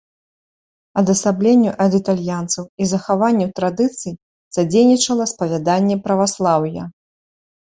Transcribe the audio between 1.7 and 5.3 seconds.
ад італьянцаў і захаванню традыцый садзейнічала